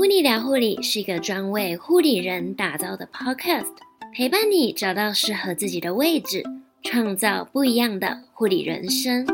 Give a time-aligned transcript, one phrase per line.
[0.00, 3.74] 噗妮聊护理是一个专为护理人打造的 podcast，
[4.16, 6.42] 陪伴你找到适合自己的位置，
[6.82, 9.26] 创造不一样的护理人生。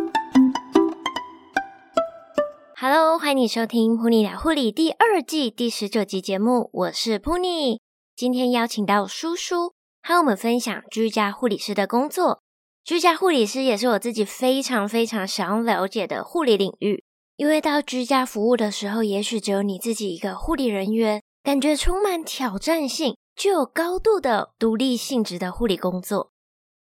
[2.77, 7.81] Hello，欢迎你收听噗妮聊护理第二季第十九集节目，我是噗妮。
[8.17, 9.73] 今天邀请到舒舒，
[10.03, 12.41] 和我们分享居家护理师的工作。
[12.85, 17.05] 居家护理师也是我自己非常非常想要了解的护理领域。
[17.37, 26.33] 因为到居家服务的时候，也许只有你自己一个护理人员，感觉充满挑战性，具有高度的独立性质的护理工作。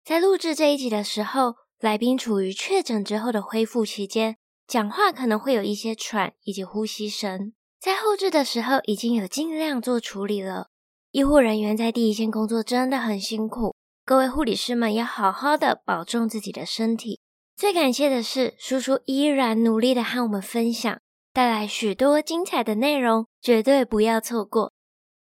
[0.05, 4.38] 在录制这一集的时候，来宾处于确诊之后的恢复期间，
[4.68, 7.54] 讲话可能会有一些喘以及呼吸声。
[7.80, 10.67] 在后制的时候，已经有尽量做处理了。
[11.12, 13.73] 医护人员在第一线工作真的很辛苦，
[14.06, 17.20] 各位护理师们要好好的保重自己的身体。
[17.57, 20.99] 最感谢的是，叔叔依然努力的和我们分享，
[21.34, 24.71] 带来许多精彩的内容，绝对不要错过。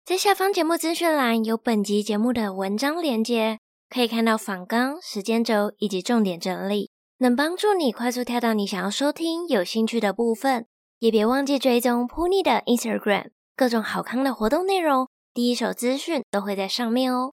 [0.04, 10.66] 在下方节目资讯栏有本集节目的文章连接，可以看到访纲、时间轴以及重点整理，能帮助你快速跳到你想要收听、有兴趣的部分。
[11.00, 17.32] 也别忘记追踪 Pony 的 Instagram，各种好康的活动内容，第一手资讯都会在上面哦。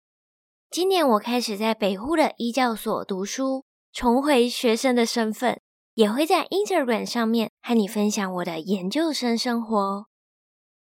[0.72, 3.67] 今年我开始在北护的医教所读书。
[3.94, 5.60] 重回学生的身份，
[5.96, 10.06] 也会在 Instagram 上面和你分享我的研究生生活。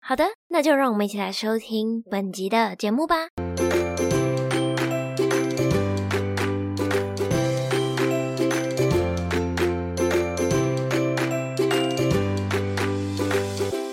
[0.02, 3.28] 好的，那就让我们一起来收听本集的节目吧。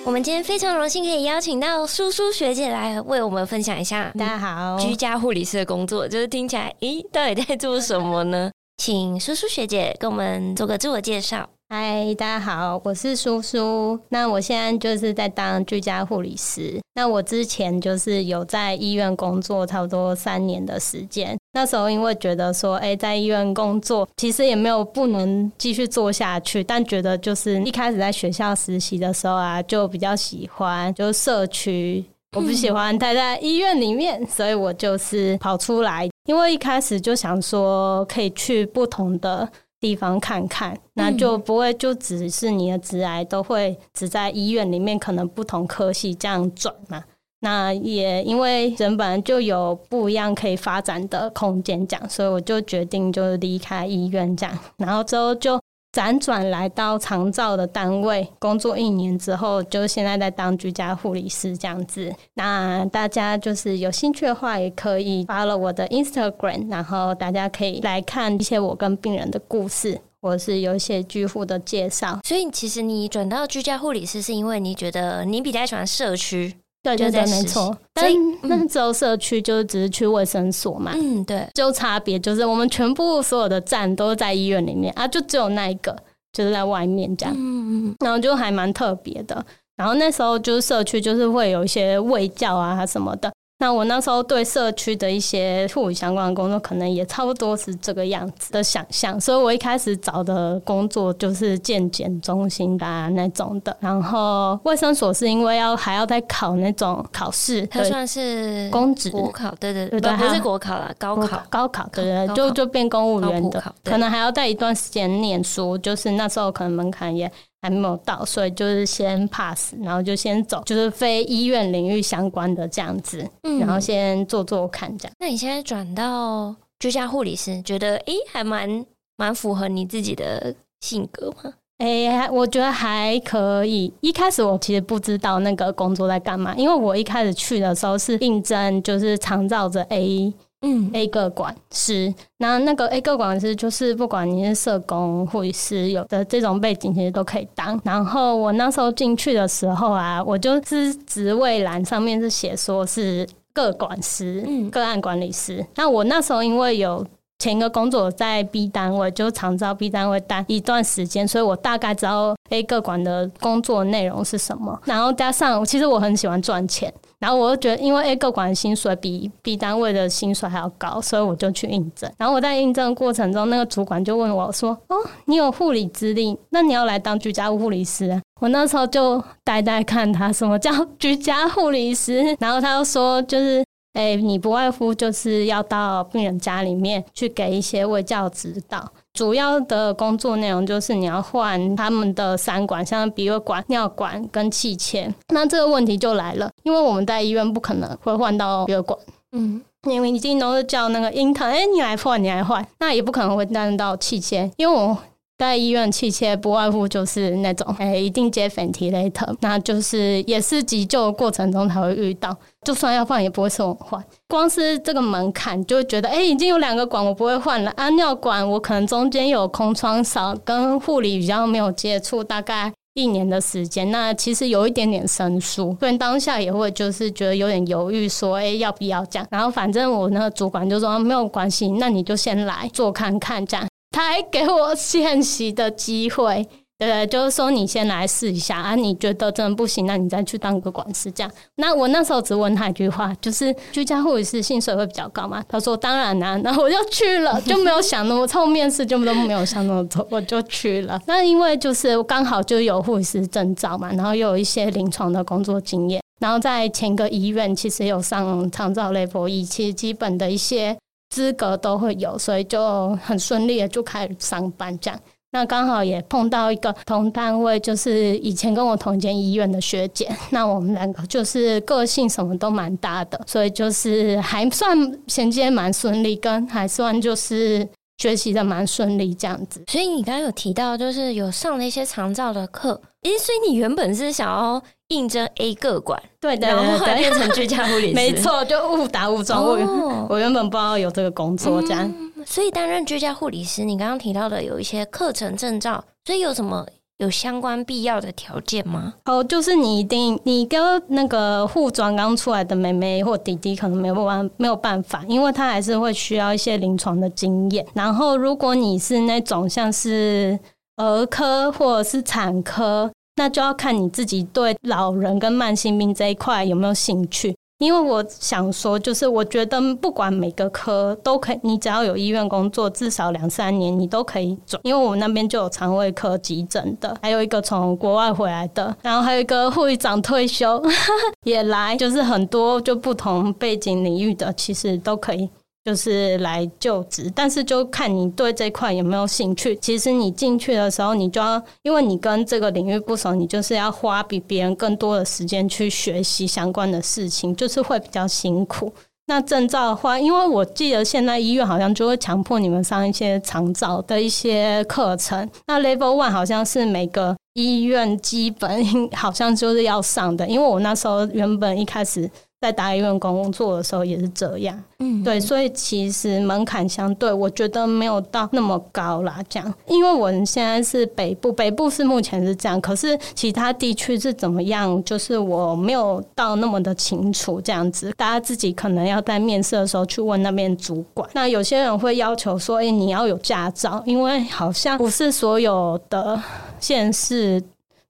[0.05, 4.13] 我们今天非常荣幸可以邀请到苏苏学姐来为我们分享一下。
[4.19, 8.51] 大家好，居家护理师的工作就是听起来，咦，到底在做什么呢？
[8.77, 11.49] 请叔叔学姐跟我们做个自我介绍。
[11.69, 13.99] 嗨，大家好，我是叔叔。
[14.09, 16.81] 那我现在就是在当居家护理师。
[16.95, 21.39] 那我之前就是有在医院工作，差不多三年的时间。
[21.53, 32.05] 那时候因为觉得说，哎，在医院工作其实也没有不能继续做下去，但觉得就是一开始在学校实习的时候啊，就比较喜欢就是社区。
[32.37, 36.09] 我不喜欢待在医院里面，所以我就是跑出来。
[36.25, 39.49] 因为一开始就想说可以去不同的
[39.81, 47.03] 地方看看，那就不会就只是你的职癌都会只在医院里面，可能不同科系这样转嘛。
[47.41, 55.62] 那也因为人本来就有不一样可以发展的空间，这样，所以我就决定就离开医院这样，然后之后就。
[55.93, 62.11] 辗转来到长照的单位工作一年之后，就现在在当居家护理师这样子。
[62.33, 72.21] 那大家就是有兴趣的话，也可以 follow 我的 Instagram，然后大家可以来看一些我跟病人的故事，或是有一些居护的介绍。
[72.25, 76.55] 所以，其实你转到居家护理师，是因为你觉得你比较喜欢社区。
[76.83, 77.77] 对对对，没错。
[77.95, 78.13] 但
[78.43, 81.47] 那时候社区就只是去卫生所嘛，嗯，对。
[81.55, 85.97] 就差别就是我们全部所有的站都在医院里面啊，就只有那一个
[86.33, 87.97] 就是在外面这样，嗯嗯。
[88.01, 89.45] 然后就还蛮特别的。
[89.77, 93.33] 然后那时候就是社区就是会有一些卫教啊什么的。
[93.63, 103.77] 那我那时候对社区的一些护理相关的工作，可能也差不多是这个样子的想象，所以我一开始找的工作就是健检中心的那种的。
[103.79, 117.31] 然后卫生所是因为要还要再考那种考试，它算是公职国考，对对对，不是国考啦，高考高考，对对，就就变公务员的，可能还要在一段时间念书，就是那时候可能门槛也。
[117.63, 125.15] 还没有到，所以就是先 pass，然后就先走，就是非医院领域相关的这样子，嗯、然后先做做看这样。
[125.21, 128.85] 那你现在转到居家护理师，觉得诶、欸、还蛮
[129.17, 131.55] 蛮符合你自己的性格吗？
[131.79, 133.93] 诶、欸，我觉得还可以。
[134.01, 140.33] 一开始我其实不知道那个工作在干嘛，因为我一开始去的时候是应征，就是长照着 A。
[140.63, 147.81] 嗯，A 个管师，那那个 A 个管师就是不管你是社工、护理师，有的这种背景其实都可以当。
[147.85, 155.67] 然后我那时候进去的时候啊，我就是职位栏上面是写说是个管师，嗯，个案管理师。
[155.75, 157.05] 那我那时候因为有
[157.43, 164.81] 前一个工作在 B 单位，就常在 B 单位待一段时间，所以我大概知道 A 个管的工作内容是什么。
[164.85, 166.93] 然后加上，其实我很喜欢赚钱。
[167.19, 172.09] 然后我就觉得，因为 A 个管的薪水比 B 单位的薪水还要高，所以我就去应征。
[172.17, 182.37] 然后我在应征过程中，那个主管就问我说：“哦，你有护理资历，那你要来当居家护理师啊？”我那时候就呆呆看他，什么叫居家护理师？
[182.41, 188.91] 然后他又说：“就是，哎，你不外乎就是要到病人家里面去给一些卫教指导。
[189.13, 195.13] 主要的工作内容就是你要换他们的三管，像鼻胃管、尿管跟气切。
[195.29, 198.99] 那这个问题就来了，因为我们在医院不可能会换到鼻胃管，
[199.33, 204.97] 嗯，因为一定都是叫那个 intern，哎，你来换，你来换，那也不可能会带到气切，因为我。
[205.39, 214.05] 在医院气切不外乎就是那种，哎、欸，一定接 ventilator，那就是也是急救的过程中才会遇到，就算要换也不会说我换。
[214.29, 229.27] 光是这个门槛就觉得，哎、已经有两个管我不会换了，安尿管我可能中间有空窗少，跟护理比较没有接触，大概一年的时间，那其实有一点点生疏，所以当下也会就是觉得有点犹豫，说，哎、要不要这样？
[229.31, 233.67] 然后反正我那个主管就说没有关系，那你就先来做看看这样。
[233.91, 236.49] 他还给我 见习的机会，
[236.85, 241.31] 对，就是说你先来试一下啊，你觉得真的不行，那你再去当个管事这样。
[241.55, 245.45] 那我那时候只问他一句话，就是居家护理师薪水会比较高吗？
[245.49, 251.01] 他说当然啦、啊，然后我就去了，就没有想那么，从面试就都没有想那么多，我就去了。
[251.07, 260.77] 那因为就是刚好就有护理师证照嘛，然后又有一些临床的工作经验，然后在前个医院其实有上长照 Level 1，其实基本的一些。
[261.15, 264.99] 资格都会有，所以就很顺利的就开始上班这样。
[265.33, 270.09] 那刚好也碰到一个同单位，就是以前跟我同一间医院的学姐。
[270.31, 274.77] 那我们两个就是个性什么都蛮搭的，所以就是还算
[275.07, 279.65] 衔接蛮顺利，跟还算就是学习的蛮顺利这样子。
[279.69, 282.81] 所以你刚刚有提到，就是有上了一些长照的课。
[283.05, 289.43] 诶，所以你原本是想要应征 A 个管，对的，然后后来变成居家护理师， 没错，就误打误撞。
[289.43, 291.83] 哦、我原本不知道有这个工作，这样。
[291.99, 296.67] 嗯、所以担任居家护理师，你刚刚提到的有一些课程证照，所以有什么
[296.99, 298.95] 有相关必要的条件吗？
[299.05, 307.67] 哦，就是你一定，你跟那个护专刚出来的妹妹或弟弟可能没有办没有办法，因为他还是会需要一些临床的经验。
[307.75, 310.39] 然后，如果你是那种像是。
[310.77, 317.37] 儿科或者是产科，那就要看你自己对老人跟慢性病这一块有没有兴趣。
[317.65, 324.61] 因为我想说，就是我觉得不管每个科都可以，你只要有医院工作至少两三年，你都可以转。
[324.65, 330.63] 因为我们那边就有肠胃科急诊的，还有一个从国外回来的，然后还有一个护士长退休
[331.25, 335.29] 也来，就是很多就不同背景领域的，其实都可以。
[335.65, 339.55] 就是来就职，但是就看你对这块有没有兴趣。
[339.57, 348.73] 其实你进去的时候，你就要，因为你跟这个领域不熟，你就是要花比别人更多的时间去学习相关的事情，就是会比较辛苦。
[349.07, 355.29] 那证照的话，因为我记得现在医院好像就会强迫你们上一些长照的一些课程。
[355.47, 362.11] 那 Level One 好像是每个医院基本 好像就是要上的，因为我那时候原本一开始。
[362.43, 369.21] 在大医院工作的时候也是这样，嗯，对，所以其实门槛相对我觉得没有到那么高啦。
[369.29, 377.41] 这样，因为我们现在是北部，北部是目前是这样，可是其他地区是怎么样，就是我没有到那么的清楚。
[377.41, 381.09] 这样子，大家自己可能要在面试的时候去问那边主管。
[381.13, 386.21] 那有些人会要求说，哎，你要有驾照，因为好像不是所有的
[386.59, 387.41] 县市。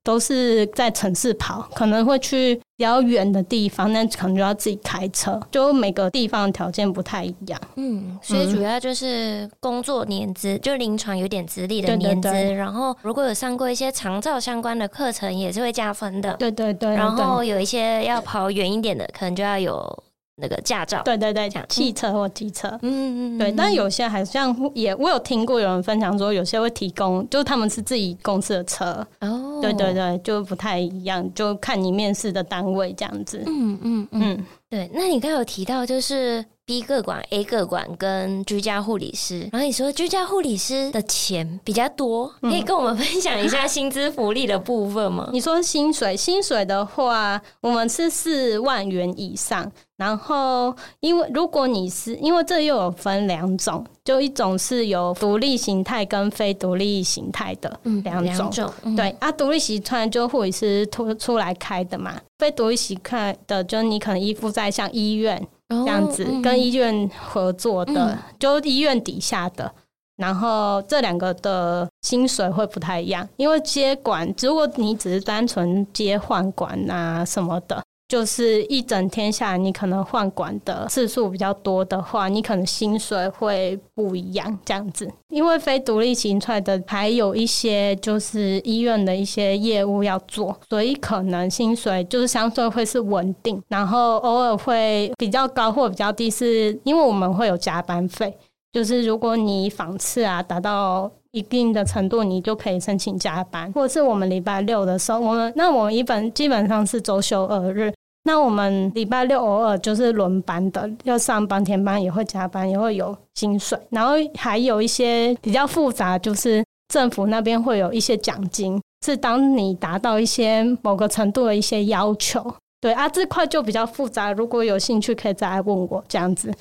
[0.04, 5.40] 都是在城市跑，可能会去比较远的地方，那可能就要自己开车。
[5.50, 12.28] 就每个地方的条件不太一样，嗯，所以主要就是工作年资，就临床有点资历的年资。
[12.30, 16.34] 对对对，然后如果有上过一些长照相关的课程，也是会加分的。
[16.34, 20.02] 对对对，然后有一些要跑远一点的，可能就要有。
[20.36, 23.52] 那个驾照，对对对，讲汽车或机车，嗯嗯，对。
[23.52, 34.90] 但有些好像也，我有听过有人分享说，有些会提供，就是他们是自己公司的车，哦，对对对，就不太一样，就看你面试的单位这样子，嗯嗯嗯，对。
[34.94, 45.28] 那你刚刚有提到就是 B 个管、A 个管跟居家护理师，然后你说居家护理师的钱比较多，可以跟我们分享一下薪资福利的部分吗？
[45.34, 49.70] 你说薪水，薪水的话，我们是四万元以上。
[49.98, 58.22] 然后，因为如果你是因为这又有分两种，就一种是有独立形态跟非独立形态的两种。
[58.22, 65.46] 嗯、两种嗯、对啊，独立形态就护理师出出来开的嘛，非独立形态的就你可能依附在像医院
[65.84, 69.72] 这样子，跟医院合作的，嗯、就医院底下的。
[70.16, 77.82] 然后这两个的薪水会不太一样，因为接管，如果你只是单纯接换管啊什么的。
[78.12, 85.10] 就是一整天下来，你可能换管的次数比较多的话，你可能薪水会不一样这样子。
[85.30, 98.36] 因为非独立型出来的还有一些就是医院的一些业务要做，所以可能薪水就是相对会是稳定，然后偶尔会比较高或比较低，是因为我们会有加班费。
[98.74, 107.92] 就是如果你访次啊达到一定的程度，你就可以申请加班，或者是我们礼拜六的时候，我们那我们一般基本上是周休二日，
[108.24, 122.54] 那我们礼拜六偶尔就是轮班的，要上半天班也会加班，也会有薪水，然后还有一些比较复杂，就是政府那边会有一些奖金，是当你达到一些某个程度的一些要求。
[122.80, 124.32] 对啊，这块就比较复杂。
[124.32, 126.52] 如果有兴趣，可以再来问我这样子，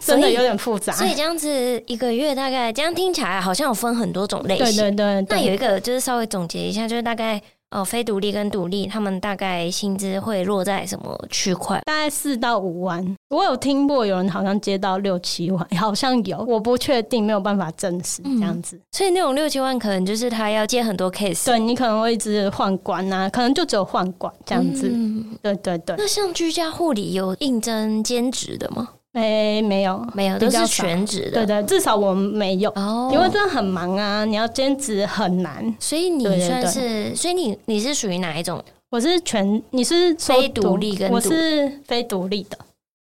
[0.00, 0.92] 真的有点复杂。
[0.92, 4.76] 所以，所以这样子一个月大概这样听起来好像有分很多种类型。
[4.76, 7.40] 对对对，对，那有一个就是稍微总结一下，就是大概。
[7.70, 11.78] 哦，非独立跟独立，他们大概薪资会落在什么区块？
[11.84, 13.16] 大概四到五万。
[13.28, 18.76] 我有听过有人好像接到六七万， 好像有，我不确定，没有办法证实这样子。
[18.76, 21.44] 嗯，所以那种六七万，可能就是他要接很多 case。
[21.44, 24.90] 对，你可能会一直换管啊，可能就只有换管这样子。
[24.90, 25.94] 嗯，对对对。
[25.98, 28.88] 那像居家护理有应征兼职的吗？
[29.14, 31.30] 哎、欸，没有，没有，都是全职的。
[31.30, 35.74] 对，对对，至少我们没有，哦，因为真的很忙啊，你要兼职很难。
[35.80, 37.04] 所以你算是，对对。
[37.04, 38.62] 对，所以你你是属于哪一种？
[38.90, 42.56] 我是全，你是非独立跟独，我是非独立的，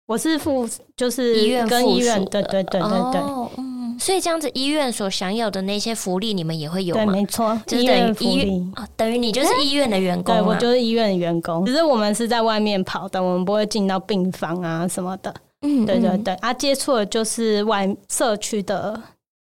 [0.06, 7.06] 我是附，就是医院跟医院，对对对对对，哦，嗯，所以这样子医院所享有的那些福利，你们也会有吗？
[7.06, 15.34] 对，没错，就是等于医院啊，等于你就是医院的员工，对，我就是医院的员工，只是我们是在外面跑的，我们不会进到病房啊什么的。
[15.68, 19.02] 嗯，对对对，啊，接触的就是外社区的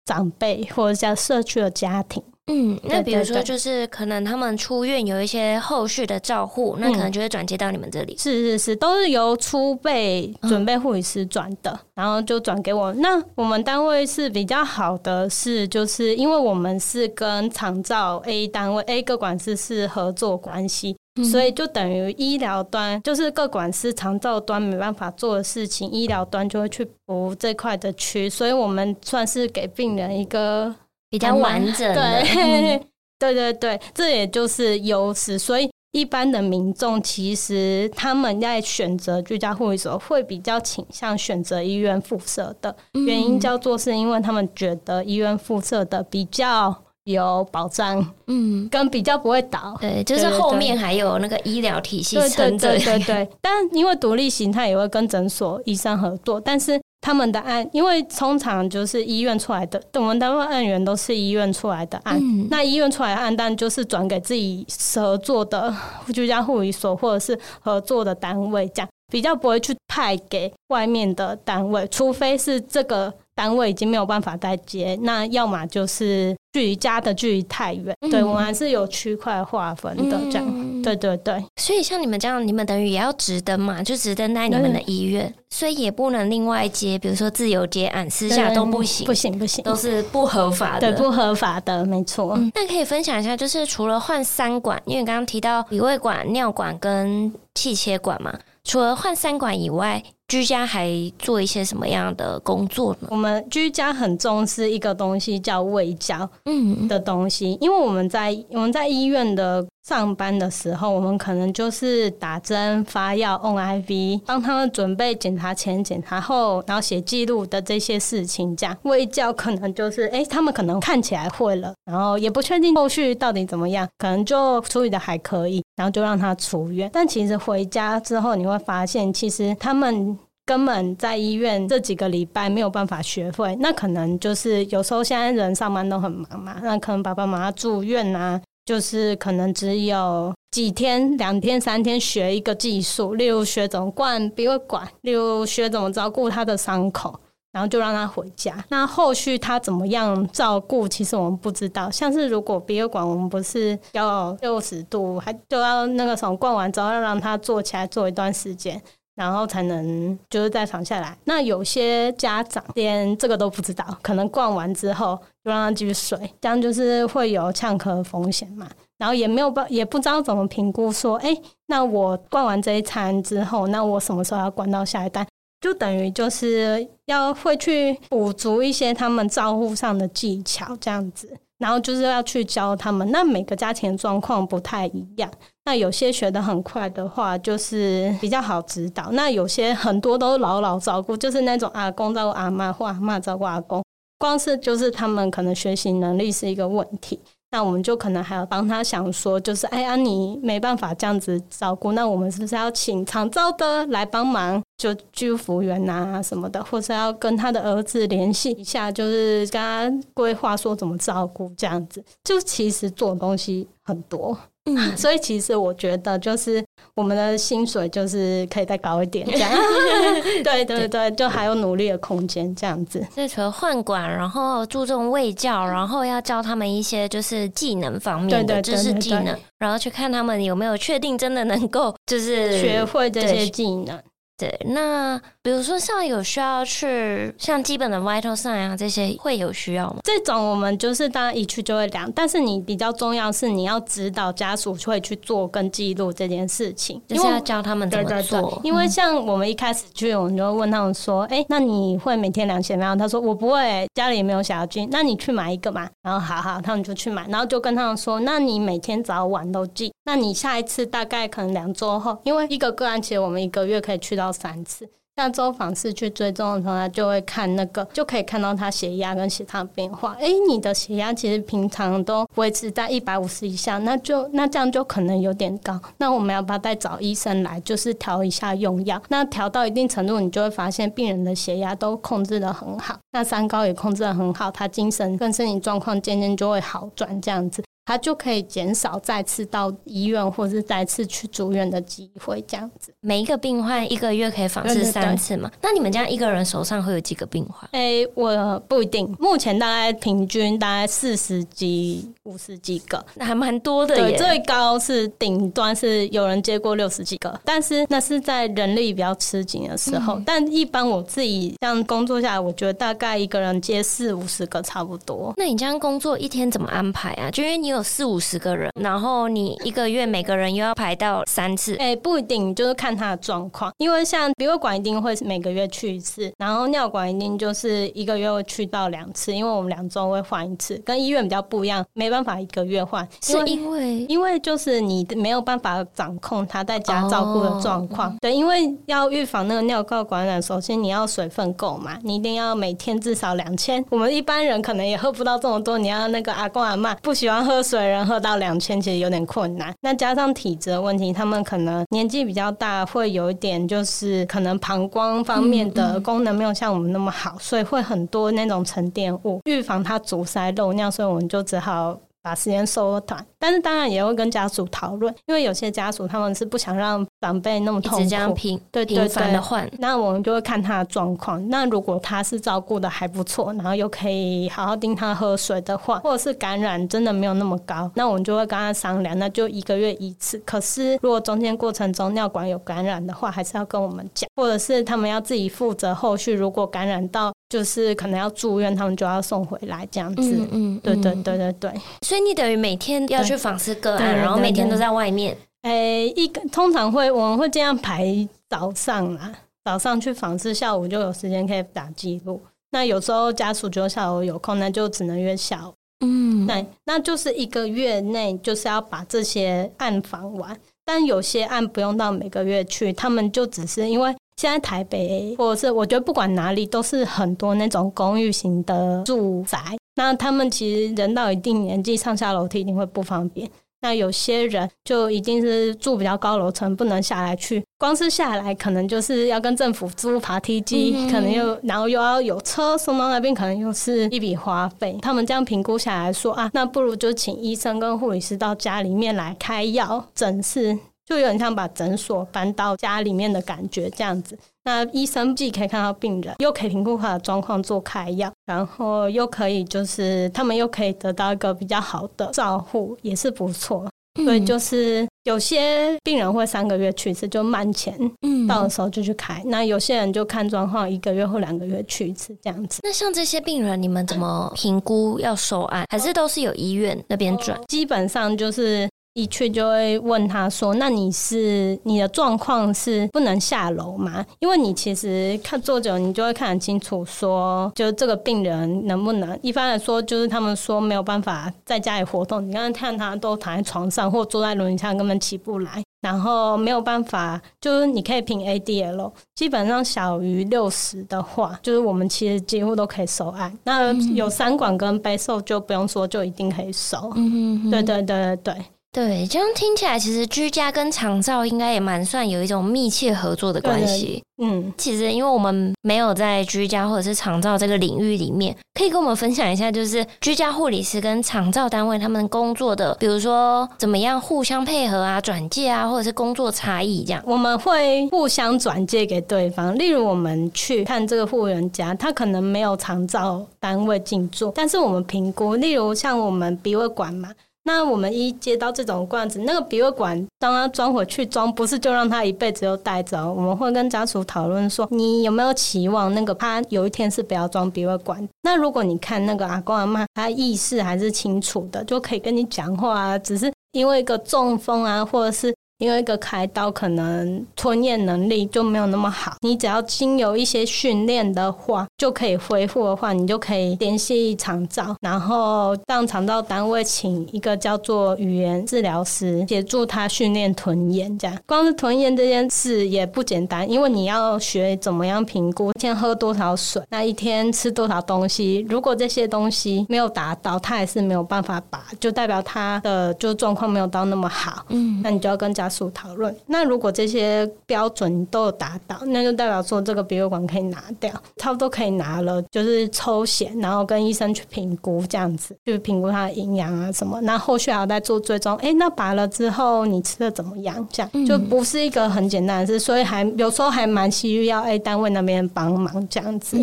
[0.05, 2.23] 长辈或者叫社区的家庭。
[2.53, 8.17] 嗯，那比如说就是可能他们出院有一些后续的照护，那可能就会转接到你们这里。
[8.19, 12.93] 是是是，都是由初备准备护理师转的，嗯，然后就转给我。
[12.95, 20.97] 那我们单位是比较好的，是就是因为我们是跟长照 A 单位 A 个管事是合作关系。
[21.25, 30.73] 所以就等于医疗端就是各管师长照端没办法做的事情，医疗端就会去补这块的区，所以我们算是给病人一个
[31.11, 32.23] 比较完整的。
[32.23, 32.87] 对，
[33.19, 35.37] 对对对，这也就是优势。
[35.37, 46.85] 所以一般的民众其实他们在选择居家护理所会比较倾向选择医院附设的原因，叫做是因为他们觉得医院附设的比较。
[47.05, 53.29] 有保障，嗯，跟比较不会倒，对，就是后面还有那个医疗体系撑着，对对对对。
[53.41, 65.75] 但因为独立型，他也会跟诊所医生合作，但是他们的案，因为通常就是医院出来的，我们单位案源都是医院出来的案，嗯、那医院出来的案单就是转给自己合作的
[66.13, 73.13] 居家护理所或者是合作的单位，这样比较不会去派给外面的单位，除非是这个。
[73.33, 81.45] 单位已经没有办法再接，那要么就是距离家的距离太远，嗯，对，我们还是有区块划分的这样，嗯，对对对。
[81.57, 92.35] 所以像你们这样，你们等于也要执登嘛，就执登在你们的医院，所以也不能另外接，比如说自由接案，私下都不行，不行不行，都是不合法的，对，不合法的，没错。
[92.37, 100.03] 嗯，那可以分享一下，就是除了换三管，因为刚刚提到鼻胃管、尿管跟气切管嘛，除了换三管以外。
[100.31, 103.09] 居家还做一些什么样的工作呢？
[103.11, 118.55] 我们居家很重视一个东西，叫卫教，嗯的东西，因为我们在我们在医院的上班的时候，我们可能就是打针、发药、on IV，帮他们准备检查前、检查后，然后写记录的这些事情。
[118.55, 126.89] 这样卫教可能就是，哎、他们可能看起来会了，然后也不确定后续到底怎么样，可能就处理的还可以，然后就让他出院。
[126.93, 130.17] 但其实回家之后，你会发现，其实他们。
[130.47, 147.19] 根本在医院这几个礼拜没有办法学会，那可能就是有时候现在人上班都很忙嘛，那可能爸爸妈妈住院啊，就是可能只有几天、两天、三天学一个技术，例如学怎么灌鼻胃管，例如学怎么照顾他的伤口，
[147.53, 148.65] 然后就让他回家。
[148.69, 151.91] 那后续他怎么样照顾，其实我们不知道。
[151.91, 158.81] 像是如果鼻胃管，我们不是要六十度，还就要那个什么灌完之后要让他坐起来坐一段时间。
[159.21, 161.15] 然后才能就是再躺下来。
[161.25, 168.67] 那有些家长连这个都不知道，可能灌完之后就让他继续睡，这样就是会有呛咳风险嘛。
[168.97, 171.37] 然后也没有办，也不知道怎么评估说，哎，
[171.67, 175.27] 那我灌完这一餐之后，那我什么时候要灌到下一单？
[175.61, 181.31] 就等于就是要会去补足一些他们照护上的技巧，这样子。
[181.59, 183.11] 然后就是要去教他们。
[183.11, 185.31] 那每个家庭状况不太一样。
[185.71, 189.13] 那有些学得很快的话，就是比较好指导。
[189.13, 193.81] 那有些很多都老老照顾，就是那种阿公照顾阿嬷或阿嬷照顾阿公，
[194.19, 197.21] 光是就是他们可能学习能力是一个问题。
[197.53, 214.37] 那我们就可能还要帮他想说，就是哎呀，你没办法这样子照顾，那我们是不是要请长照的来帮忙，就居服员啊什么的，或者要跟他的儿子联系一下，就是跟他规划说怎么照顾这样子，就其实做东西很多。
[214.67, 216.63] 嗯，所以其实我觉得，就是
[216.95, 219.51] 我们的薪水就是可以再高一点，这样。
[220.45, 223.05] 对对对，就还有努力的空间，这样子。
[223.15, 233.99] 所以除了换管，然后注重卫教，然后要教他们一些就是技能方面的知识技能，然后去看他们有没有确定真的能够就是学会这些技能。
[234.37, 240.01] 对，那比如说像有需要去像基本的 vital sign 啊这些会有需要吗？
[240.05, 248.13] 这种我们就是当然一去就会量，但是你比较重要是你要指导家属会去做跟记录这件事情，就是要教他们怎么做。
[248.13, 255.89] 对对对，因为像我们一开始去，我们就问他们说：“哎、嗯，那你会每天量血压？”他说：“我不会，家里也没有血压计。”那你去买一个嘛。
[256.03, 259.93] 然后好好，他们就去买，然后就跟他们说：“那你每天早晚都记。
[260.05, 270.17] 那你下一次大概可能两周后，因为一个个案其实我们一个月可以去到。”三次，像周访视去追踪的时候，他就会看那个，就可以看到他血压跟血糖变化。
[270.19, 275.79] 哎，你的血压其实平常都维持在一百五十以下，那就那这样就可能有点高。
[275.99, 279.01] 那我们要不要再找医生来，就是调一下用药？
[279.09, 287.63] 那调到一定程度，你就会发现病人的血压都控制的很好，那三高也控制的很好，他精神跟身体状况渐渐就会好转，这样子。
[287.91, 292.93] 他就可以减少再次到医院或是再次去住院的机会，这样子。
[293.01, 295.51] 每一个病患一个月可以访视三次嘛？
[295.61, 297.69] 那你们家一个人手上会有几个病患？
[297.73, 304.17] 哎、欸，我不一定，目前大概平均大概四十几、五十几个，那还蛮多的耶。
[304.17, 310.15] 对，最高是顶端是有人接过六十几个，但是那是在人力比较吃紧的时候。
[310.15, 315.35] 嗯、但一般我自己这样工作下来，我觉得大概一个人接四五十个差不多。
[315.37, 317.29] 那你这样工作一天怎么安排啊？
[317.33, 317.80] 就因为你有。
[317.83, 323.73] 四五十个人，然后你一个月每个人又要排到三次，哎、欸，不一定，就是看他的状况。
[323.79, 338.11] 因为像鼻胃管一定会每个月去一次，然后尿管一定就是一个月会去到两次，因为我们两周会换一次，跟医院比较不一样，没办法一个月换，是因为因为就是你没有办法掌控他在家照顾的状况。
[338.11, 343.85] 哦、对，因为要预防那个尿道感染，首先你要水分够嘛，你一定要每天至少两千。
[343.91, 347.61] 我们一般人可能也喝不到这么多，你要那个阿公阿妈不喜欢喝。
[347.61, 361.99] 水人喝到两千其实有点困难，那加上体质的问题，他们可能年纪比较大，会有一点就是可能膀胱方面的功能没有像我们那么好，所以会很多那种沉淀物，预防它阻塞漏尿，所以我们就只好。
[362.23, 369.71] 把时间缩短，但是当然也会跟家属讨论，因为有些家属他们是不想让长辈那么痛苦，这样频对频繁的换。
[369.79, 371.49] 那我们就会看他的状况。
[371.49, 380.39] 那如果他是照顾的还不错，然后又可以好好盯他喝水的话，或者是感染真的没有那么高，那我们就会跟他商量，那就一个月一次。
[380.45, 387.33] 可是如果中间过程中尿管有感染的话，还是要跟我们讲，或者是他们要自己负责后续，如果感染到。
[387.51, 390.23] 就是可能要住院，他们就要送回来这样子。
[390.23, 391.73] 嗯，嗯对对对对对。
[392.11, 395.33] 所以你等于每天要去访视个案，然后每天都在外面。
[395.63, 398.05] 哎、欸，一个通常会我们会这样排
[398.49, 399.33] 早上啦，
[399.65, 402.43] 早上去访视，下午就有时间可以打记录。
[402.73, 405.73] 那有时候家属就下午有空，那就只能约下午。
[406.05, 410.59] 嗯，对，那就是一个月内就是要把这些案访完。
[410.85, 414.13] 但有些案不用到每个月去，他们就只是因为。
[414.37, 419.59] 现在台北或者是我觉得不管哪里都是很多那种公寓型的住宅，
[420.01, 423.47] 那他们其实人到一定年纪上下楼梯一定会不方便。
[423.83, 434.99] 那有些人就一定是住比较高楼层，不能下来去，光是下来可能就是要跟政府租爬梯机，嗯、可能又然后又要有车送到那边，可能又是一笔花费。
[435.03, 440.79] 他们这样评估下来说啊，那不如就请医生跟护理师到家里面来开药诊视。
[441.11, 444.39] 就有点像把诊所搬到家里面的感觉，这样子。
[444.63, 453.85] 那医生既可以看到病人，又可以评估他的状况做开药，然后又可以就是他们又可以得到一个比较好的照护，也是不错。
[454.25, 459.43] 所以就是有些病人会三个月去一次，就慢钱，嗯，到的时候就去开。
[459.47, 462.79] 那有些人就看状况，一个月或两个月去一次这样子。
[462.85, 467.61] 那像这些病人，你们怎么评估要收案，还是都是有医院那边转？
[467.67, 468.89] 基本上就是。
[469.15, 474.25] 一去就会问他说：“那你是你的状况是不能下楼吗？
[474.39, 479.39] 因为你其实看坐久，你就会看得清楚，说就是这个病人能不能。
[479.43, 482.47] 一般来说，就是他们说没有办法在家里活动。
[482.47, 485.83] 你刚刚看他都躺在床上或坐在轮椅上，根本起不来。
[486.01, 493.53] 然后没有办法，就是你可以凭 ADL，基本上小于六十的话，就是我们其实几乎都可以收案。
[493.65, 497.13] 那有三管跟 BASO 就不用说，就一定可以收。
[497.17, 498.65] 嗯哼，对对对对对。
[498.93, 504.21] 对，这样听起来，其实居家跟长照应该也蛮算有一种密切合作的关系。
[504.43, 517.23] 嗯，其实因为我们没有在居家或者是长照这个领域里面，可以跟我们分享一下，就是居家护理师跟长照单位他们工作的，比如说怎么样互相配合啊、转介啊，或者是工作差异这样。
[517.25, 527.31] 我们会互相转介给对方，例如我们去看这个户人家，他可能没有长照单位进驻，但是我们评估，例如像我们鼻胃管嘛。
[527.65, 533.31] 那我们一接到这种罐子，那个鼻胃管当他装回去装，不是就让他一辈子都带着？
[533.33, 538.27] 我们会跟家属讨论说，你有没有期望那个他有一天是不要装鼻胃管？
[538.43, 545.55] 那如果你看那个阿公阿嬷，他意识还是清楚的，就可以跟你讲话啊，只是因为一个中风啊，或者是。
[545.81, 549.35] 因为一个开刀，可能吞咽能力就没有那么好。
[549.41, 561.19] 你只要经由一些训练的话，就可以恢复的话，你就可以联系肠照，然后让肠照单位请一个叫做语言治疗师协助他训练吞咽。
[561.19, 568.67] 这样，光是吞咽这件事也不简单，因为你要学怎么样评估，一天喝多少水，那一天吃多少东西。
[568.69, 574.67] 如果这些东西没有达到，他还是没有办法把，就代表他的就状况没有到那么好。
[574.69, 575.70] 嗯，那你就要跟家。
[575.91, 576.35] 讨论。
[576.47, 587.21] 那如果这些标准都有达到，那就代表说这个鼻胃管可以拿掉，差不多可以拿了，就是抽血，然后跟医生去评估，这样子就是评估它的营养啊什么。
[587.21, 590.87] 那后续还要再做追踪，哎、欸，那拔了之后你吃的怎么样？
[590.91, 596.57] 这样就不是一个很简单的事，所以还有时候还蛮需要哎单位那边帮忙这样子。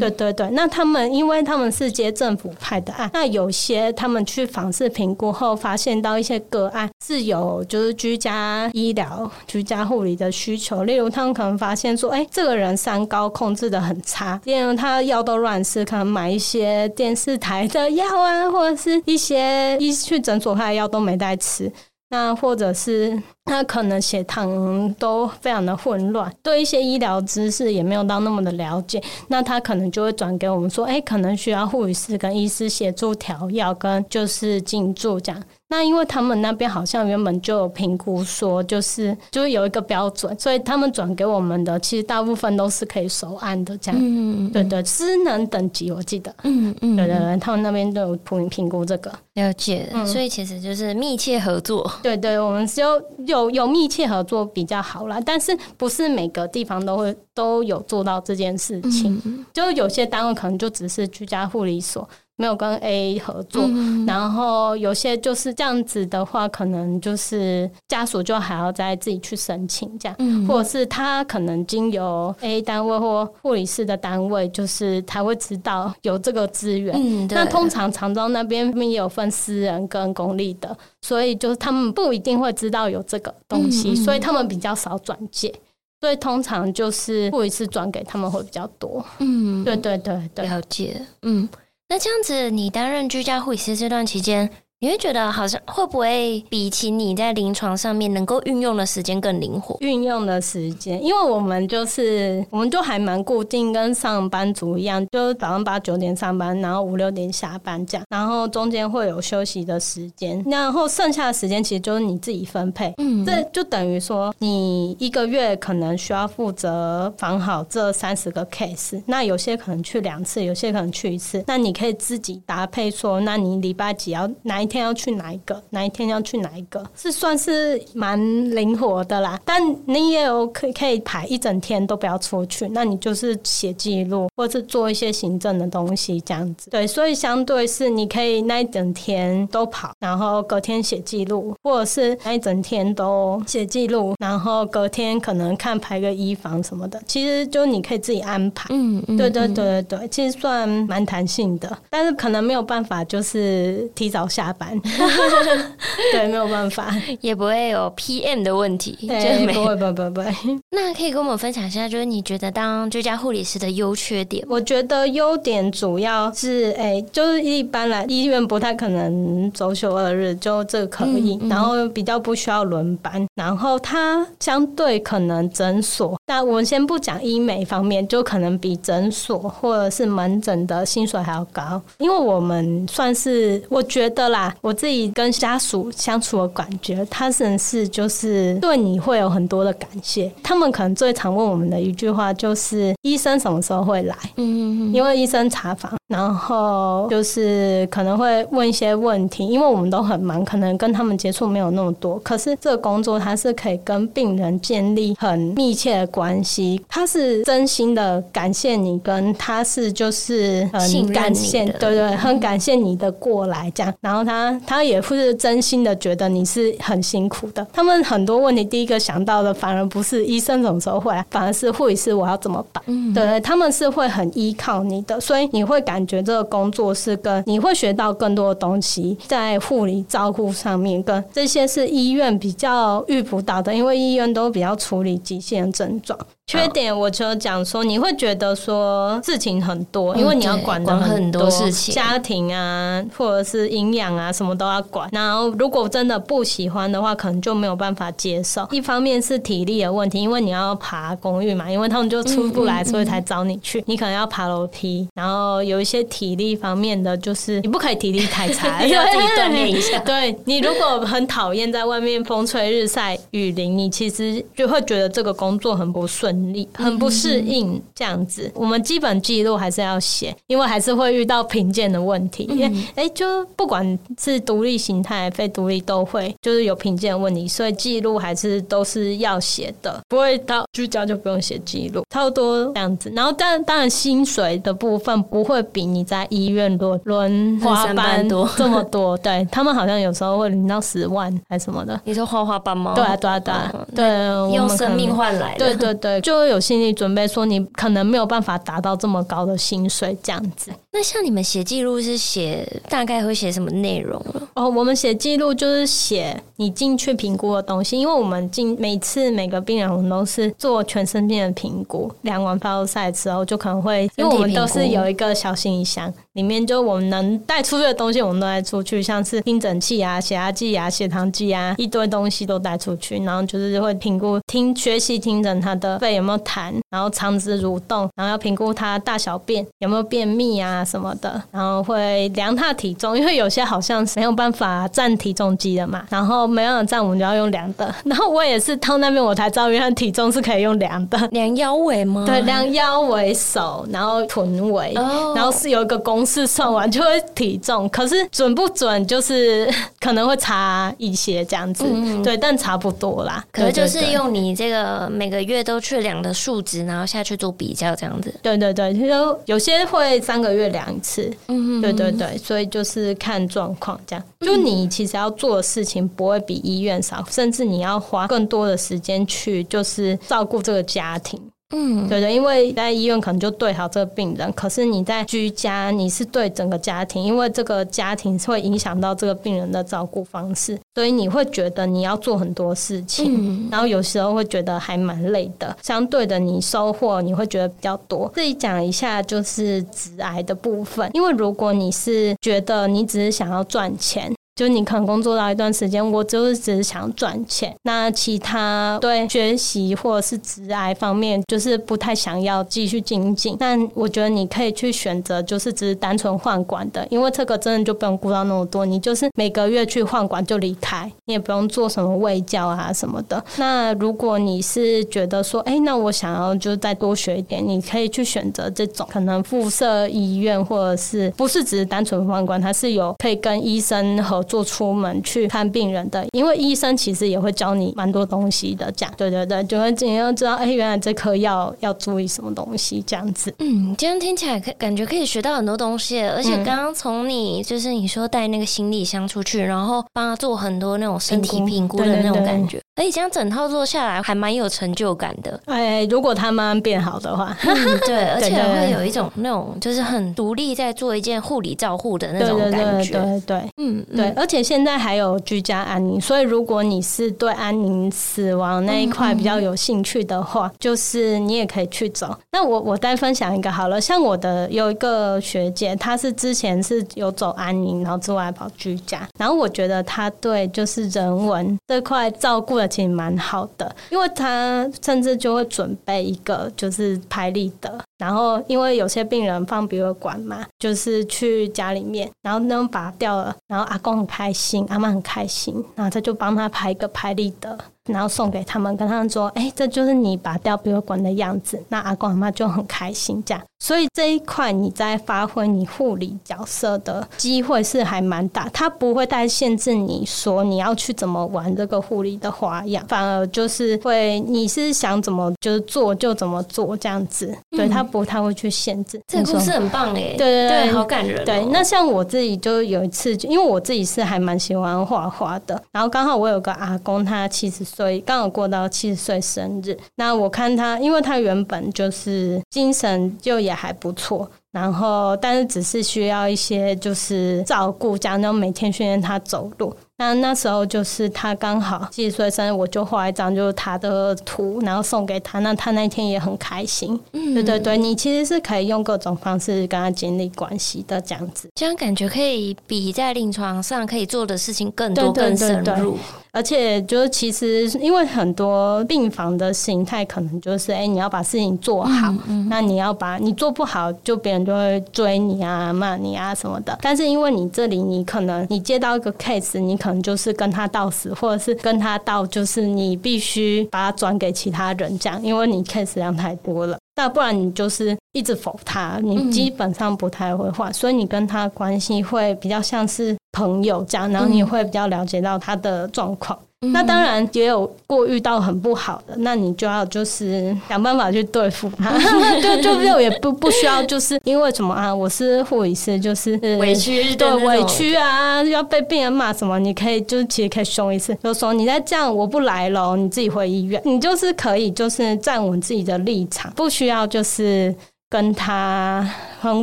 [0.00, 8.28] 对对对，那他们因为他们是接政府派的案，那有些他们去访视评估后发现到一些个案是有就是居家。
[8.72, 21.72] 医疗居家护理的需求，例如他们可能发现说，哎、这个人三高控制得很差，例如他药都乱吃，可能买一些电视台的药啊，或者是一些一去诊所开的药都没带吃，
[22.10, 35.42] 那或者是他可能血糖都非常的混乱，对一些医疗知识也没有到那么的了解，那他可能就会转给我们说，哎、可能需要护理师跟医师协助调药跟就是进驻这样。
[35.70, 44.00] 那因为他们那边好像原本就有评估说，就是就是有一个标准，所以他们转给我们的，其实大部分都是可以收案的这样。
[44.00, 46.34] 嗯嗯对对，职能等级我记得。
[46.44, 46.96] 嗯嗯。
[46.96, 49.12] 对对对，他们那边都有评评估这个。
[49.34, 49.88] 了解。
[49.92, 50.06] 嗯。
[50.06, 51.88] 所以其实就是密切合作。
[52.02, 59.20] 对对，我们就有有有密切合作比较好啦，但是不是每个地方都会都有做到这件事情。
[59.26, 59.44] 嗯。
[59.52, 62.08] 就有些单位可能就只是居家护理所。
[62.40, 76.94] 没有跟 A 合作，嗯，然后有些就是这样子的话，可能就是家属就还要再自己去申请这样，嗯，或者是他可能经由 A 单位或护理师的单位，就是才会知道有这个资源。
[76.96, 85.52] 嗯，那通常长照那边也有分私人跟公立的，所以就是他们不一定会知道有这个东西，嗯，所以他们比较少转介，
[86.00, 89.04] 所以通常就是护理师转给他们会比较多。
[89.18, 91.48] 嗯，对对对对，了解，嗯。
[91.90, 99.76] 那这样子，你担任居家护理师这段期间，你会觉得好像会不会比起你在临床上面能够运用的时间更灵活？
[99.80, 112.94] 运用的时间，因为我们就是，我们就还蛮固定，跟上班族一样，就是早上八九点上班，然后五六点下班这样，然后中间会有休息的时间，然后剩下的时间其实就是你自己分配。
[112.98, 125.60] 嗯，这就等于说，你一个月可能需要负责防好这三十个 case，那有些可能去两次，有些可能去一次，那你可以自己搭配说，那你礼拜几要哪一天要去哪一个？
[125.70, 126.84] 哪一天要去哪一个？
[126.94, 128.18] 是算是蛮
[128.54, 129.40] 灵活的啦。
[129.44, 136.70] 但你也有可以可以排一整天都不要出去，那你就是写记录，或是做一些行政的东西这样子。
[136.70, 147.00] 对，所以相对是你可以那一整天都跑，然后隔天写记录，或者是那一整天都写记录，然后隔天可能看排个医房什么的。
[147.06, 148.66] 其实就你可以自己安排。
[148.70, 154.78] 嗯嗯，对对对对对，其实算蛮弹性的，但是可能没有办法就是提早下班。
[156.12, 160.26] 对，没有办法，也不会有 PM 的问题，对，不会，不会，不会。
[160.70, 164.44] 那可以跟我们分享一下，就是你觉得当居家护理师的优缺点？
[164.48, 190.30] 我觉得优点主要是，哎、欸，就是一般来医院不太可能周休二日，就这个可以、嗯嗯，然后比较不需要轮班，然后它相对可能诊所但我们先不讲医美方面，就可能比诊所或者是门诊的薪水还要高，因为我们算是我觉得啦，我自己跟家属相处的感觉，他甚是就是对你会有很多的感谢。
[190.42, 194.14] 他们可能最常问我们的一句话就是：医生什么时候会来？
[194.36, 202.18] 嗯嗯，因为医生查房，然后就是可能会问一些问题，因为我们都很忙，可能跟他们接触没有那么多。
[202.18, 213.94] 可是这个工作它是可以跟病人建立很密切的关系，他是真心的感谢你，跟他是就是很感谢，对对，很感谢你的过来这样。
[214.00, 217.64] 然后他他也是真心的觉得你是很辛苦的。
[217.72, 222.82] 他们很多问题第一个想到的反而不是医生什么时候会来，反而是护理师我要怎么办？
[222.86, 236.07] 嗯，对，他们是会很依靠你的，所以你会感觉这个工作是跟你会学到更多的东西，在护理照顾上面，跟这些是医院比较遇不到的，因为医院都比较处理急性的症状。
[236.10, 245.06] up 缺点我就讲说，你会觉得说事情很多，因为你要管的很多事情，家庭啊，或者是营养啊，什么都要管。
[245.12, 248.66] 然后如果真的不喜欢的话，可能就没有办法接受。
[248.70, 253.84] 一方面是体力的问题，因为你要爬公寓嘛，因为他们就出不来，所以才找你去。
[253.86, 259.98] 你可能要爬楼梯，然后有一些体力方面的，就是你不可以体力太差， 要自己锻炼一下。
[259.98, 266.37] 对，你如果很讨厌在外面风吹日晒雨淋，你其实就会觉得这个工作很不顺。
[266.74, 272.44] 很不适应这样子，我们基本记录还是要写，因为还是会遇到评鉴的问题。
[272.44, 283.10] 因为哎，就不管是独立形态、非独立都会，就是有评鉴问题，所以记录还是都是要写的，不会到居家就不用写记录，差不多这样子。
[283.14, 289.16] 然后，但当然薪水的部分不会比你在医院轮轮花班多这么多。
[289.18, 292.00] 对，他们好像有时候会领到十万还是什么的。
[292.04, 292.94] 你说花花班吗？
[292.94, 295.66] 对啊，对啊，对啊，对，用生命换来的。
[295.66, 296.20] 对对对。
[296.28, 300.70] 就有心理准备，说你可能没有办法达到这么高的薪水，这样子。
[300.92, 304.22] 那像你们写记录是写大概会写什么内容？
[304.52, 326.14] 哦，我们写记录就是写你进去评估的东西，因为我们进每次每个病人我们都是做全身病的评估，量完 vital sign 之后就可能会，因为我们都是有一个小行李箱，里面就我们能带出去的东西我们都带出去，像是听诊器啊、血压计啊、血糖计啊，一堆东西都带出去，然后就是会评估听学习听诊他的肺。
[326.14, 326.72] 有没有痰？
[326.90, 337.92] 然后肠子蠕动，然后要评估他大小便有没有便秘啊什么的，然后会量他体重，因为有些好像是没有办法站体重机的嘛，然后没办法站，我们就要用量的。
[338.04, 342.24] 然后我也是到那边我才知道，原来体重是可以用量的，量腰围吗？
[342.24, 353.42] 对，量腰围、手，然后臀围然后是有一个公式算完就会体重，可是准不准就是 可能会差一些这样子，嗯、对，但差不多啦。
[353.52, 356.08] 可是就是用你这个每个月都去量。
[356.08, 358.34] 量的数值，然后下去做比较，这样子。
[358.42, 361.30] 对对对，就有些会三个月量一次。
[361.48, 364.24] 嗯，对对对，所以就是看状况这样。
[364.40, 371.38] 就你其实要做的事情不会比医院少，甚至你要花更多的时间去就是照顾这个家庭。
[371.74, 385.76] 嗯，对的，因为在医院可能就对好这个病人，可是你在居家你是对整个家庭，因为这个家庭会影响到这个病人的照顾方式，所以你会觉得你要做很多事情，嗯、然后有时候会觉得还蛮累的。
[385.82, 388.30] 相对的，你收获你会觉得比较多。
[388.34, 394.32] 自己讲一下就是直癌的部分，因为如果你是觉得你只是想要赚钱。
[394.58, 397.72] 就你可能工作到一段时间，我就是只是想赚钱。
[397.84, 403.56] 那其他对学习或者是职涯方面，就是不太想要继续精进。
[403.56, 408.84] 但我觉得你可以去选择，就是只是单纯换管的，因为这个真的就不用顾到那么多。
[408.84, 413.40] 你就是每个月去换管就离开，你也不用做什么卫教啊什么的。
[413.58, 424.44] 那如果你是觉得说，哎、那我想要就再多学一点，你可以去选择这种可能附设医院，或者是不是只是单纯换管，它是有可以跟医生合。
[424.48, 429.14] 做出门去看病人的，因为医生其实也会教你蛮多东西的，这样。
[429.16, 433.54] 对对对，就会你要知道，哎、欸，原来这颗药要注意什么东西，这样子。
[433.58, 445.60] 嗯，今天听起来可感觉可以学到很多东西，而且刚刚从你就是你说带那个行李箱出去，然后帮他做很多那种身体评估的那种感觉，而且这样整套做下来还蛮有成就感的。
[445.66, 454.32] 哎，如果他慢慢变好的话，嗯，对， 而且会有一种那种就是很独立在做一件护理照护的那种感觉，对对对，对，对，嗯，对。
[454.38, 462.34] 而且现在还有居家安宁，所以如果你是对安宁死亡那一块比较有兴趣的话，嗯嗯，就是你也可以去走。
[462.52, 477.98] 那我我再分享一个好了，像我的有一个学姐，她是之前是有走安宁，然后之外跑居家，然后我觉得她对就是人文这块照顾的其实蛮好的，因为她甚至就会准备一个就是拍立得。
[478.18, 487.78] 然后，因为有些病人放鼻胃管嘛，就是去家里面，然后那种拔掉了，然后阿公很开心，阿妈很开心，然后他就帮他拍一个拍立得。
[488.08, 493.62] 然后送给他们，跟他们说：“哎，这就是你拔掉鼻胃管的样子。”那阿公阿妈就很开心，这样。
[493.80, 507.56] 所以这一块你在发挥你护理角色的机会是还蛮大，他不会太限制你说你要去怎么玩这个护理的花样，反而就是会你是想怎么就是做就怎么做这样子。
[507.70, 509.20] 对，他不太会去限制。
[509.28, 511.44] 这个故事很棒哎，对对对，好感人哦。
[511.44, 517.78] 对，那像我自己就有一次，因为我自己是还蛮喜欢画画的，然后刚好我有个阿公，他其实。
[517.88, 529.92] 所所以刚好过到七十岁生日，那我看他，因为他原本就是精神就也还不错，然后但是只是需要一些就是照顾，这样，然后每天训练他走路。
[530.20, 535.60] 那那时候就是他刚好七十岁生日，我就画一张就是他的图，然后送给他。
[535.60, 537.18] 那他那天也很开心。
[537.32, 545.84] 嗯，对对对，你其实是可以用各种方式跟他建立关系的，这样子，这样感觉可以比在临床上可以做的事情更多、更深入。
[545.84, 546.18] 对对对对
[546.50, 556.98] 而且就是其实因为很多病房的形态可能就是，哎，你要把事情做好，嗯嗯，那你要把你做不好，就别人就会追你啊、骂你啊什么的。
[557.00, 566.96] 但是因为你这里，你可能你接到一个 case，你可可能就是跟他到死，或者是跟他到，就是你必须把他转给其他人讲，因为你 case 量太多了。
[567.14, 576.58] 那不然你就是一直否他，你基本上不太会换，所以你跟他关系会比较像是朋友这样，然后你会比较了解到他的状况。
[576.92, 582.16] 那当然也有过遇到很不好的，那你就要就是想办法去对付他，
[582.62, 597.94] 就就就也不不需要就是因为什么啊，我是护理师，就是委屈对委屈啊，要被病人骂什么，你可以就是其实可以凶一次，就说你再这样我不来了，你自己回医院，你就是可以就是站稳自己的立场，不需要就是。
[598.30, 599.28] 跟他
[599.60, 599.82] 很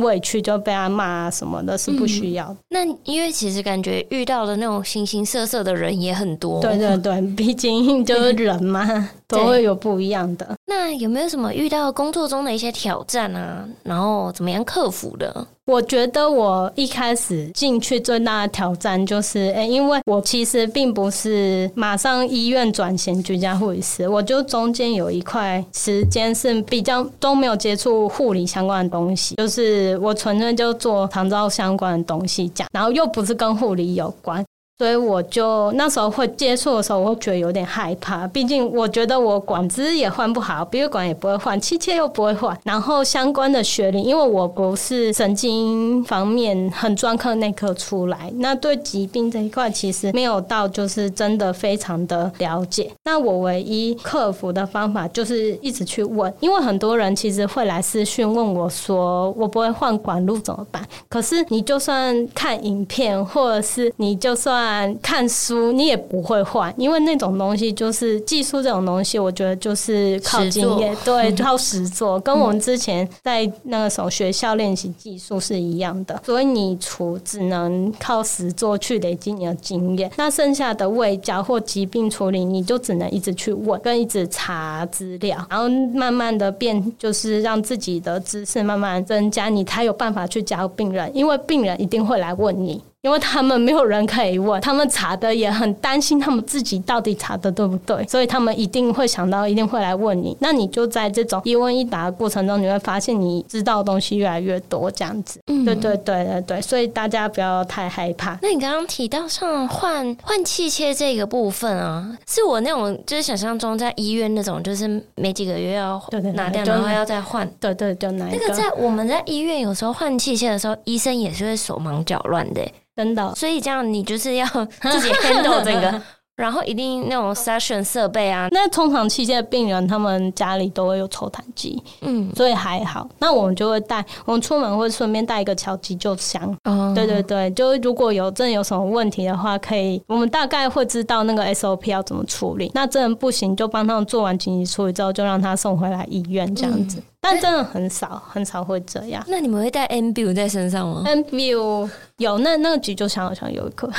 [0.00, 2.56] 委屈就被他骂啊什么的，是不需要。
[2.68, 6.60] 那因为其实感觉遇到的那种形形色色的人也很多。
[6.60, 10.56] 对对对，毕竟就是人嘛，都会有不一样的。
[10.66, 13.66] 那有没有什么遇到工作中的一些挑战啊？
[13.82, 15.46] 然后怎么样克服的？
[15.66, 34.44] 我觉得我一开始进去最大的挑战就是，诶，因为我其实并不是马上医院转型居家护理师，我就中间有一块时间是比较都没有接触护理相关的东西，就是我纯粹就做长照相关的东西讲，然后又不是跟护理有关。
[34.78, 38.26] 所以我就那时候会接触的时候，我会觉得有点害怕。
[38.28, 42.54] 毕竟我觉得我管子也换不好，鼻胃管也不会换，气切又不会换。
[42.62, 52.90] 然后相关的学历，因为我不是神经方面很专科内科出来，那对疾病这一块其实没有到就是真的非常的了解。
[53.04, 60.86] 那我唯一克服的方法就是一直去问，因为很多人其实会来私讯问我说，我不会换管路怎么办？
[61.08, 64.65] 可是你就算看影片，或者是你就算
[65.02, 76.20] 看书你也不会换，因为那种东西就是技术这种东西，我觉得就是靠经验，对，靠实做， 跟我们之前在那个时候学校练习技术是一样的。
[76.24, 92.82] 所以你除只能靠实做去累积你的经验，那剩下的卫教或疾病处理，你就只能一直去问，跟一直查资料，然后慢慢的变，就是让自己的知识慢慢增加，你才有办法去教病人，因为病人一定会来问你。
[93.02, 98.04] 因为他们没有人可以问，他们查的也很担心，他们自己到底查的对不对？
[98.08, 100.36] 所以他们一定会想到，一定会来问你。
[100.40, 105.38] 那你就在这种一问一答的过程中，你会发现你知道的东西越来越多，这样子。
[105.46, 108.36] 嗯，对对对对对，所以大家不要太害怕。
[108.42, 116.02] 那你刚刚提到像换换器械这个部分啊，是我那种就是想象中在医院那种，就是没几个月要
[116.34, 117.48] 拿掉，然后要再换。
[117.60, 122.60] 对对，就拿那个在我们在医院有时候换器械的时候，医生也是会手忙脚乱的。
[122.96, 124.46] 真的，所以这样你就是要
[124.90, 126.00] 自己 handle 这个，
[126.36, 128.48] 然后一定那种 session 设备啊。
[128.50, 133.08] 那通常器械病人他们家里都会有抽痰机，嗯，所以还好。
[133.18, 136.42] 那我们就会带，我们出门会顺便带一个小急救箱。
[136.64, 142.70] 哦，对对对，就如果有真的有什么问题的话，可以我们大概会知道那个 SOP 要怎么处理。
[142.74, 146.98] 那真的不行，就帮他们做完紧急处理之后，就让他送回来医院这样子。
[146.98, 149.24] 嗯但真的很少很少会这样。
[149.28, 153.90] 那你们会带 Ambu 在身上吗？Ambu 有，那那个急救箱好像有一个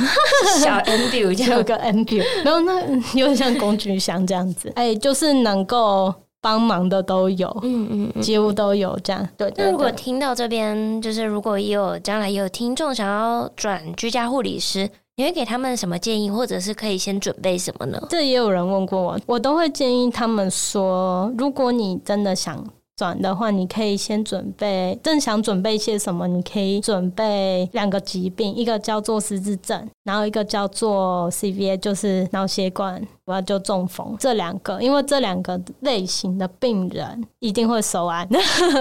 [0.60, 2.82] 小 Ambu，有个 Ambu，然后那
[3.14, 4.72] 有点像工具箱这样子。
[4.76, 6.14] 哎，就是能够。
[6.40, 9.28] 帮忙的都有，嗯嗯，嗯，几乎都有这样。
[9.36, 18.02] 对，那如果听到这边，就是如果也有将来也有听众想要转居家护理师，你会给他们什么建议，或者是可以先准备什么呢？
[18.12, 22.64] 这也有人问过我，我都会建议他们说，如果你真的想
[22.98, 26.28] 转的话，你可以先准备，正想准备些什么？
[26.28, 33.06] 你可以准备两个疾病，一个叫做失智症，然后一个叫做 CVA，就是脑血管。
[33.26, 38.26] 我要就中风这两个，因为这两个类型的病人一定会收安。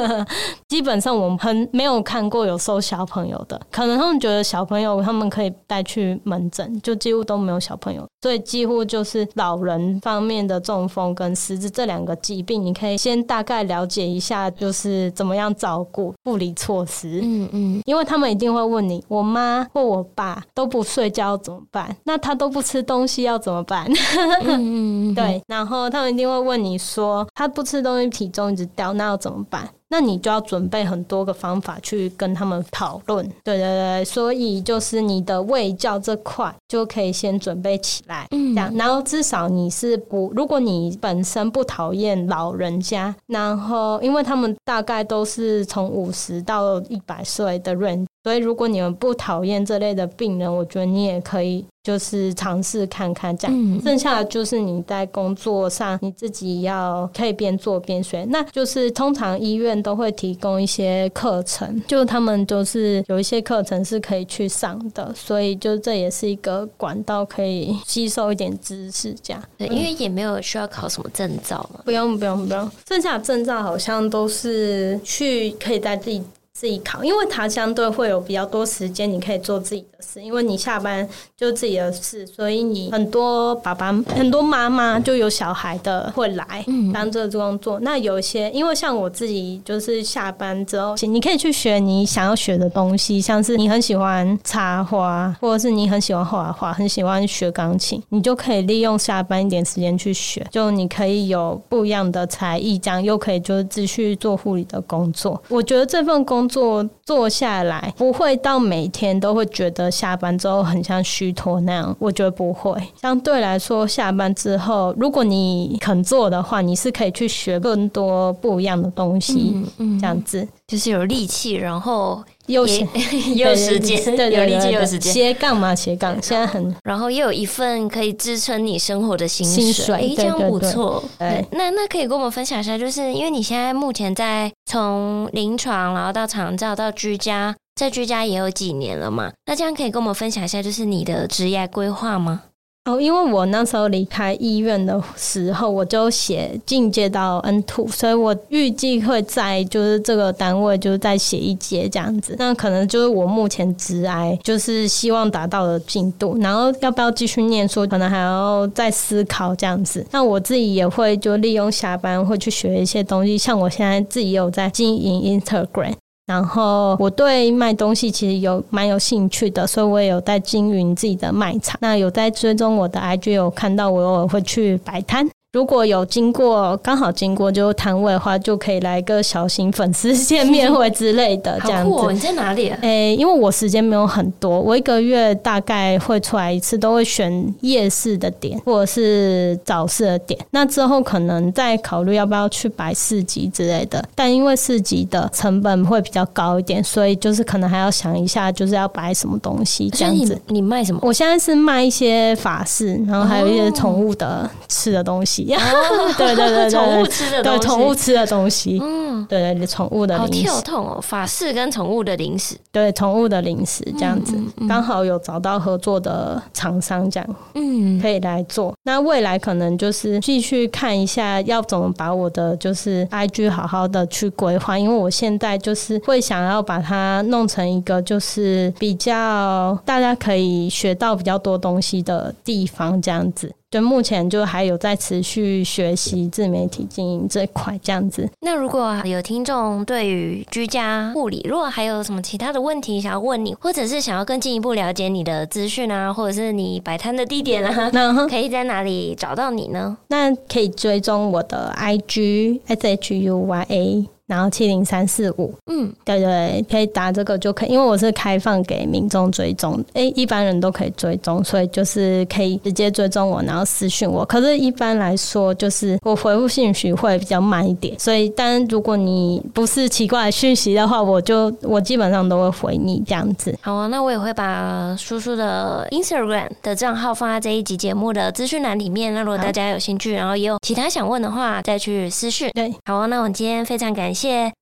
[0.68, 17.20] 基本上我们很没有看过有收小朋友的，可能他们觉得小朋友他们可以带去门诊，就几乎都没有小朋友，所以几乎就是老人方面的中风跟失智这两个疾病，你可以先大概了解一下，就是怎么样照顾护理措施。
[17.20, 21.96] 嗯嗯，因为他们一定会问你，我妈或我爸都不睡觉怎么办？
[22.04, 23.86] 那他都不吃东西要怎么办？
[24.44, 29.68] 嗯，对，然后他们一定会问你说，他不吃东西，体重一直掉，那要怎么办？
[29.88, 33.24] 那你就要准备很多个方法去跟他们讨论。
[33.44, 48.04] 对对对，所以就是你的卫教这块就可以先准备起来，嗯，这样，然后至少你是不，如果你本身不讨厌老人家，然后因为他们大概都是从五十到一百岁的人。
[48.26, 53.56] 所以，如果你们不讨厌这类的病人，我觉得你也可以就是尝试看看这样。
[53.56, 53.80] 嗯。
[53.80, 58.24] 剩下的就是你在工作上你自己要可以边做边学。
[58.24, 65.14] 那就是通常医院都会提供一些课程，就他们都是有一些课程是可以去上的。
[65.14, 69.40] 所以，就这也是一个管道，可以吸收一点知识这样。
[69.56, 71.80] 对，因为也没有需要考什么证照嘛。
[71.84, 72.68] 不用，不用，不用。
[72.88, 76.20] 剩下的证照好像都是去可以在自己。
[76.58, 80.22] 自己考，因为它相对会有比较多时间，你可以做自己的事。
[80.22, 87.78] 因为你下班就自己的事，所以你很多爸爸、很多妈妈就有小孩的会来当这个工作。
[87.80, 100.42] 那有一些，因为像我自己，就是下班之后，你可以去学你想要学的东西，像是你很喜欢插花，或者是你很喜欢画画，很喜欢学钢琴，你就可以利用下班一点时间去学。
[100.50, 105.38] 就你可以有不一样的才艺，这样又可以就是继续做护理的工作。
[105.50, 106.45] 我觉得这份工。
[106.48, 112.80] 做做下来不会到每天都会觉得下班之后很像虚脱那样，我觉得不会。
[113.00, 122.24] 相对来说，下班之后如果你肯做的话，你是可以去学更多不一样的东西，嗯嗯、这样子就是有力气，然后。
[122.46, 122.86] 有也
[123.34, 125.12] 有时间，对有力气，有时间。
[125.12, 126.72] 斜杠嘛，斜杠，现在很。
[126.84, 131.02] 然后又有一份可以支撑你生活的薪水，薪水欸、这样不错。
[131.18, 139.32] 对，那那可以跟我们分享一下，就是因为你现在目前在从临床，然后到长照到居家，在居家也有几年了嘛？
[139.46, 142.42] 那这样可以跟我们分享一下，就是你的职业规划吗？
[142.86, 152.36] 哦，因为我那时候离开医院的时候，我就写进阶到 N two，所以我预计会在就是这个单位就是再写一阶这样子。
[152.38, 160.06] 那可能就是我目前职涯就是希望达到的进度，然后要不要继续念书，可能还要再思考这样子。
[160.12, 165.94] 那我自己也会就利用下班会去学一些东西，像我现在自己有在经营 Instagram。
[166.26, 171.78] 然后我对卖东西其实有蛮有兴趣的，所以我也有在经营自己的卖场。
[171.80, 175.28] 那有在追踪我的 IG，有看到我偶尔会去摆摊。
[175.56, 181.90] 如果有经过，刚好经过就摊位的话，就可以来个小型粉丝见面会之类的 这样子。
[181.90, 182.78] 哦、你在哪里、啊？
[182.82, 190.38] 诶、欸，因为我时间没有很多，我一个月大概会出来一次，都会选夜市的点或者是早市的点。
[190.50, 194.06] 那之后可能再考虑要不要去摆市集之类的。
[194.14, 200.38] 但因为市集的成本会比较高一点，所以就是可能还要想一下，就是要摆什么东西这样子。
[200.48, 201.00] 你，你卖什么？
[201.02, 205.45] 我现在是卖一些法式，然后还有一些宠物的吃的东西。
[205.54, 210.48] 哦， 对对对，宠物吃的东，对宠物吃的东西，嗯，对对，宠物的零食。
[210.48, 214.36] 好跳痛哦，法式跟宠物的零食，对宠物的零食这样子，
[214.68, 218.72] 刚好有找到合作的厂商，这样，嗯，可以来做。
[218.84, 233.52] 那未来可能就是继续看一下，要怎么把我的就是 IG 好好的去规划，因为我现在就是会想要把它弄成一个就是比较大家可以学到比较多东西的地方，这样子。
[233.76, 238.26] 就目前就还有在持续学习自媒体经营这块这样子。
[238.40, 249.98] 那如果有听众对于居家护理，如果还有什么其他的问题想要问你，或者是想要更进一步了解你的资讯啊，或者是你摆摊的地点啊， 那可以在哪里找到你呢？
[250.08, 254.06] 那可以追踪我的 IG S H U Y A。
[254.26, 264.24] 然后七零三四五，嗯，对对，可以打这个就可以，因为我是开放给民众追踪，诶，一般人都可以追踪，所以就是可以直接追踪我，然后私讯我。
[264.24, 273.56] 可是，一般来说，就是我回复信息会比较慢一点，所以，但如果你不是奇怪的讯息的话，我就我基本上都会回你这样子。
[273.62, 279.14] 好啊，那我也会把叔叔的 Instagram 的账号放在这一集节目的资讯栏里面。
[279.14, 282.50] 那如果大家有兴趣，然后也有其他想问的话，再去私讯。
[282.52, 284.15] 对，好啊，那我们今天非常感谢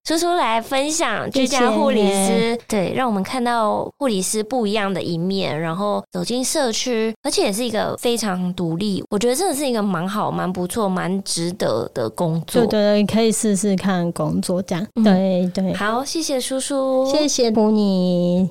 [0.04, 12.62] 叔叔来分享居家护理师，对，让我们看到护理师不一样的一面，然后走进社区，而且也是一个非常独立，我觉得真的是一个蛮好、蛮不错、蛮值得的工作。
[12.62, 14.86] 对对对，可以试试看工作这样。
[14.96, 18.48] 嗯、对对，好，谢谢叔叔，谢谢 Puni，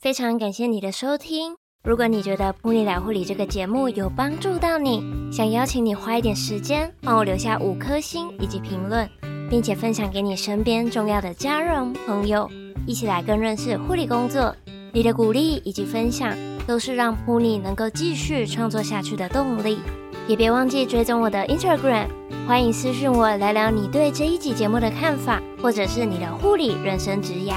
[0.00, 1.54] 非常感谢你的收听。
[1.82, 9.06] 如果你觉得《布尼聊护理》这个节目有帮助到你，想邀请你花一点时间帮我留下五颗星以及评论，
[9.54, 12.50] 并且分享给你身边重要的家人朋友，
[12.88, 14.52] 一起来更认识护理工作。
[14.92, 16.36] 你的鼓励以及分享
[16.66, 19.78] 都是让噗妮能够继续创作下去的动力。
[20.26, 22.08] 也别忘记追踪我的 Instagram，
[22.48, 27.54] 欢迎私讯我聊聊你对这一集节目的看法，或者是你的护理人生职涯。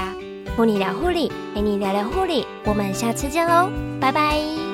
[0.56, 3.68] 噗妮聊护理，陪你聊聊护理，我们下次见喽，
[4.00, 4.67] 拜拜。